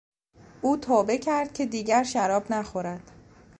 او 0.61 0.77
توبه 0.77 1.17
کرد 1.17 1.53
که 1.53 1.65
دیگر 1.65 2.03
شراب 2.03 2.51
نخورد. 2.51 3.11